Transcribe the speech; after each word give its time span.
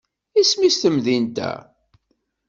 Isem-is 0.41 0.77
temdint-a? 0.81 1.51